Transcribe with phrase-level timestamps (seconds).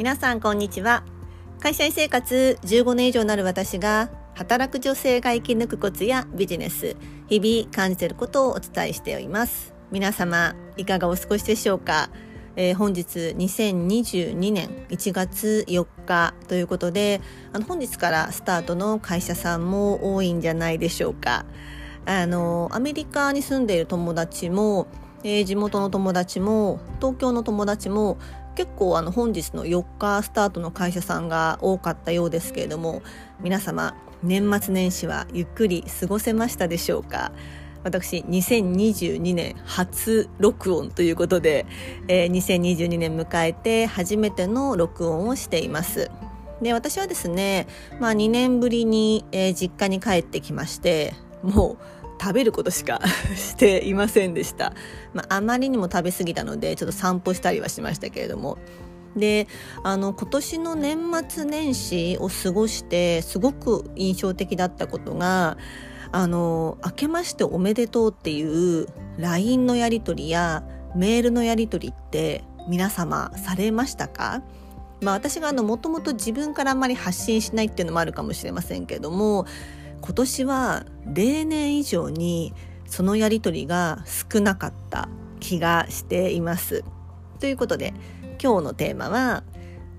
[0.00, 1.04] 皆さんこんにちは。
[1.60, 6.96] 会社員生活15年以上になる私が働く女性が生き抜くコツやビジネス
[7.28, 9.74] 日々感じていることをお伝えしております。
[9.90, 12.08] 皆様いかがお過ごしでしょうか、
[12.56, 17.20] えー、本日2022年1月4日ということで
[17.52, 21.44] あの本日からスタートの会社さんも多いんじゃないでしょうか。
[22.06, 24.86] あのアメリカに住んでいる友達も
[25.22, 28.16] えー、地元の友達も東京の友達も
[28.54, 33.02] 結構あの本日の4日スタートの会社さんが多かったようですけれども
[33.40, 37.32] 皆様年末年始はゆっくり過ごせましたでしょうか？
[37.82, 41.64] 私2022年初録音ということで、
[42.08, 46.10] えー、2022年迎えて初めての録音をしています。
[46.60, 47.66] で私はですね、
[47.98, 53.00] まあ、2年ぶりに、えー、実家に帰ってきましてもう食べることしか
[53.34, 54.74] していませんでした、
[55.14, 58.58] まあ、あまりにも食べ過ぎたのでちょっと散歩したりはしましたけれども。
[59.16, 59.48] で
[59.82, 65.56] あの今年の年末年始を過ごしてすごく印象的だったことが
[66.12, 68.86] あの明けましておめでとうっていう
[69.18, 70.62] LINE のやり取りや
[70.94, 74.44] メールのやり取りって皆様されましたか？
[75.00, 79.46] まあ私がもともと自分からあんまり発信しないっていうのもあるかもしれませんけれども
[80.02, 82.52] 今年は例年以上に
[82.86, 86.84] そのやり取りが少なかった気がしています。
[87.38, 87.94] ということで
[88.42, 89.44] 今日のテーマは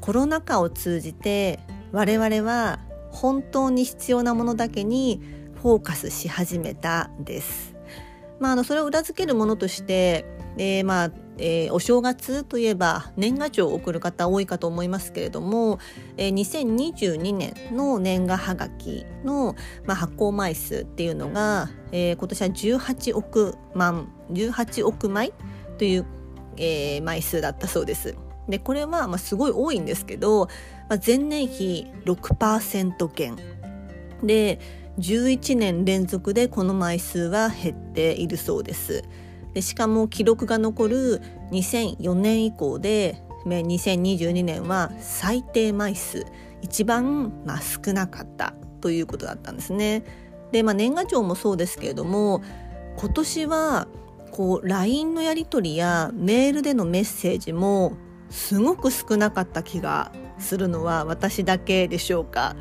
[0.00, 1.60] コロナ禍を通じて
[1.92, 5.20] 我々は本当に必要なものだけに
[5.62, 7.74] フォーカスし始めたです。
[8.38, 10.24] まあ、あのそれを裏付けるものとして、
[10.56, 15.78] えー、まあえー、お正月といえば年賀状を送る方多いかと思いますけれども、
[16.16, 19.54] えー、2022年の年賀はがきの、
[19.86, 25.32] まあ、発行枚数っていうのが、えー、今年は18億万18億枚
[25.78, 26.06] という、
[26.56, 28.16] えー、枚数だったそうです。
[28.48, 30.48] でこれはまあすごい多いんですけど、
[30.88, 33.36] まあ、前年比6%減
[34.22, 34.58] で
[34.98, 39.04] 11年連続でこの枚数は減っているそうです。
[39.54, 46.26] でしかも記録が残る2004年以降で2022年は最低枚数
[46.60, 50.04] 一番、まあ、少なかったということだったんですね。
[50.52, 52.42] で、まあ、年賀状もそうですけれども
[52.96, 53.88] 今年は
[54.30, 57.92] こう LINE のやり取りやメールでのメッセージも
[58.30, 62.56] すごく少なかった気がするのは私だけでしょうか。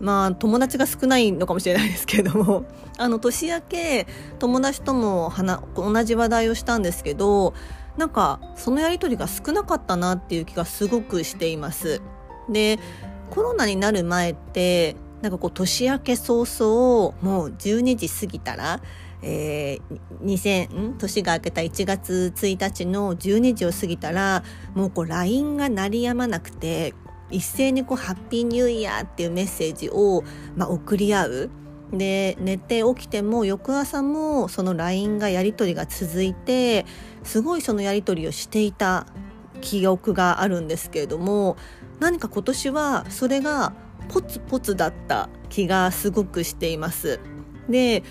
[0.00, 2.64] まあ友達が少ないのかもしれないですけれども
[2.98, 4.06] あの年明け
[4.38, 5.32] 友達とも
[5.76, 7.54] 同じ話題をしたんですけど
[7.96, 12.00] なんかそのやり取りが少なかったなっていう気がすごくしています。
[12.48, 12.78] で
[13.30, 18.80] コロナになる前ってなんかこう年明け早々もう12時過ぎたら
[19.22, 24.42] えー、2000年が明けた1月1日の12時を過ぎたら
[24.74, 26.94] もうこう LINE が鳴りやまなくて
[27.30, 30.24] 一斉にこうハッピーニューイヤーっていうメッセージを、
[30.56, 31.50] まあ、送り合う。
[31.92, 36.86] で寝て起きても翌朝もその LINE がやり取りが続いて
[37.24, 39.06] すごいそのやり取りをしていた
[39.60, 41.56] 記憶があるんですけれども
[41.98, 43.72] 何か今年はそれが
[44.08, 47.18] ポツポツだった気がすごくしています。
[47.68, 48.02] で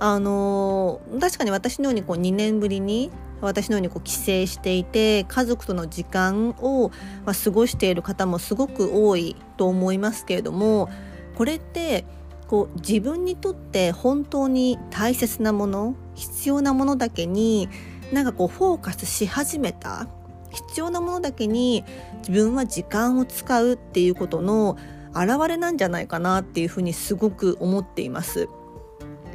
[0.00, 3.10] あの確かに私のようにこう2年ぶりに
[3.40, 6.90] 私のようにこう帰省していて家族との時間を、
[7.24, 10.88] ま過ごしている方もすごく多いと思いますけれども
[11.36, 12.04] これって
[12.48, 17.68] こう自分にとって本当に大切なもの必要なものだけに
[18.12, 20.08] なんかこうフォーカスし始めた
[20.50, 21.84] 必要なものだけに
[22.26, 24.76] 自分は時間を使うっていうことの
[25.14, 28.48] 表れなんじゃないかなっていうふうにすごく思っています。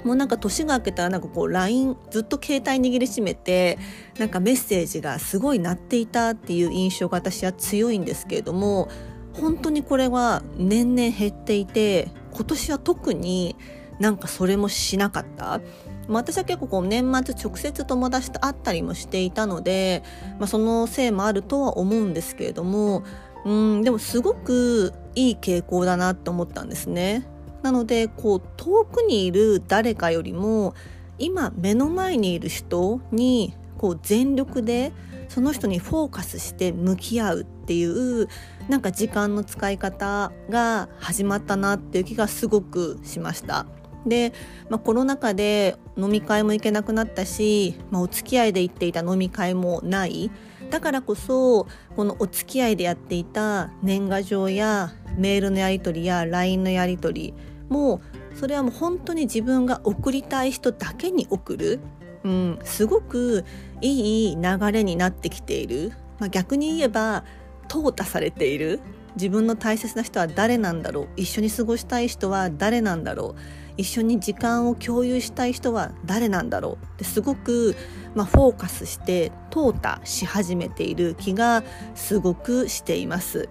[0.03, 3.78] もうなんか年が明けたらなんかこう LINE ずっと携帯握りしめて
[4.18, 8.90] なんかメッセージがすごい鳴っていたっていう印象が私は強いんですけれども
[9.34, 13.56] 本当にこれは年々減っていて今年は特に
[14.00, 15.62] なんかそれもしなかった。
[16.08, 20.03] まあ、私は結構こう年末直接友達と会ったりもしていたので、
[20.38, 23.03] まあ、そのせいもあるとは思うんですけれども
[23.46, 27.26] うんでもすごくいい傾向だなと思ったんですね。
[27.63, 30.75] なのでこう遠くにいる誰かよりも
[31.17, 34.91] 今目の前にいる人にこう全力で
[35.29, 38.27] その人にフォーカスして向き合うっていう
[38.69, 43.65] なんか時間の使い方が始まったなっていう気がすごくしました。
[44.05, 44.33] で、
[44.69, 50.29] まあ、コロナ禍で飲み会も行けなくなったし、まあ、お付き合いで行っていた飲み会もない
[50.69, 57.33] だからこそこのお付き合いでやっていた年賀状やメールのやり取りや LINE のやり取り
[57.73, 61.79] もうそれはもう本当に自分が送りたい人だけに送る、
[62.23, 63.46] うん、すごく
[63.81, 67.23] いい流れになってきている、まあ、逆に言えば
[67.67, 68.79] 淘汰されている。
[69.16, 71.08] 自分の大切な人は誰なんだろう。
[71.17, 73.41] 一緒に過ごしたい人は誰なんだろう。
[73.78, 76.85] 一緒に時間を共有したい人は誰なんだろう。
[76.85, 77.75] ってすごく、
[78.16, 83.49] まあ、フォーカスして淘汰し始めている気がすごくしています。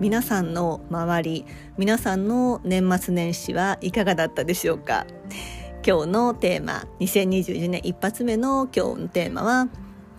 [0.00, 5.06] 皆さんの周り皆さんの年末年始はいかがだったでしょうか？
[5.86, 9.68] 今日のテーマ2022年一発目の今日のテーマは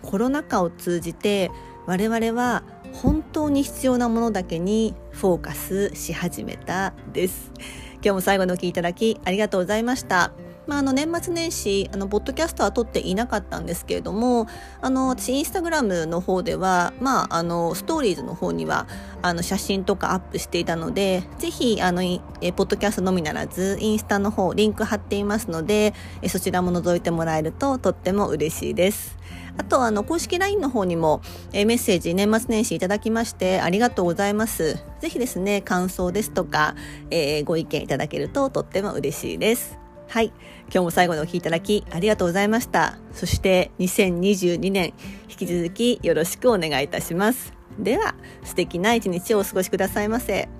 [0.02, 1.50] コロナ禍を通じて
[1.86, 7.52] 我々は本当に必要なものだけにフォーカスし始めたです。
[7.94, 10.32] 今日も最後のお聞きいただきありがとうございました。
[10.66, 14.46] まあ、あの年末年始あのポッドキャストは撮っていなかったんですけれども
[14.80, 18.86] あの私インスタグラムの方では、まあ、あのストーリーズの方には
[19.22, 22.20] あの写真とかアップしていたのでぜひあのえ
[22.52, 29.18] ポッドキャストのみならずインスタの方リンク貼っていますのでえそちらも覗いてもらえるととっても嬉しいです。
[29.58, 31.20] あとあの公式 LINE の方にも
[31.52, 34.82] えメッセージ年末年始いただきましてありがとうございます。
[35.00, 36.74] ぜひですね感想ですとか、
[37.10, 39.81] えー、ご意見いただけるととっても嬉しいです。
[40.12, 40.26] はい。
[40.64, 42.98] 今日も最後のお聴きいただきありがとうございました。
[43.14, 44.92] そして2022年
[45.26, 47.54] 引き続きよろしくお願いいたします。
[47.78, 48.14] では
[48.44, 50.50] 素敵な一日をお過ごしくださいませ。